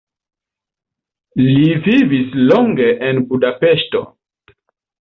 Li 1.43 1.67
vivis 1.89 2.35
longe 2.53 2.89
en 3.11 3.25
Budapeŝto. 3.31 4.05